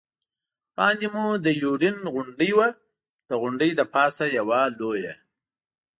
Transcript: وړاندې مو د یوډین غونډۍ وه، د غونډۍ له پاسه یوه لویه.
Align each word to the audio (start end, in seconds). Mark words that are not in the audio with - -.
وړاندې 0.73 1.05
مو 1.13 1.25
د 1.45 1.47
یوډین 1.63 1.97
غونډۍ 2.13 2.51
وه، 2.57 2.69
د 3.29 3.31
غونډۍ 3.41 3.71
له 3.79 3.85
پاسه 3.93 4.23
یوه 4.37 4.59
لویه. 4.79 5.13